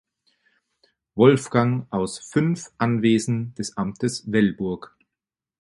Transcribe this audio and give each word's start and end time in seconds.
Wolfgang 1.13 1.85
aus 1.91 2.17
fünf 2.17 2.71
Anwesen 2.79 3.53
des 3.53 3.77
Amtes 3.77 4.31
Velburg. 4.31 4.97